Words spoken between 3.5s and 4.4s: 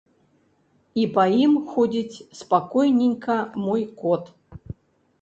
мой кот.